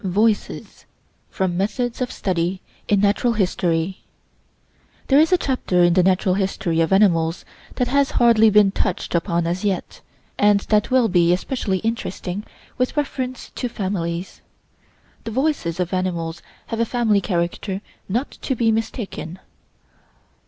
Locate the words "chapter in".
5.37-5.93